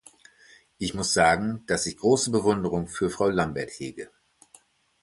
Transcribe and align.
Ich 0.79 0.95
muss 0.95 1.13
sagen, 1.13 1.63
dass 1.67 1.85
ich 1.85 1.97
große 1.99 2.31
Bewunderung 2.31 2.87
für 2.87 3.11
Frau 3.11 3.29
Lambert 3.29 3.69
hege. 3.73 4.09